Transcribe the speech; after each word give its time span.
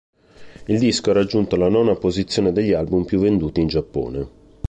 Il 0.65 0.79
disco 0.79 1.11
ha 1.11 1.13
raggiunto 1.13 1.55
la 1.55 1.69
nona 1.69 1.93
posizione 1.95 2.51
degli 2.51 2.73
album 2.73 3.05
più 3.05 3.19
venduti 3.19 3.61
in 3.61 3.67
Giappone. 3.67 4.27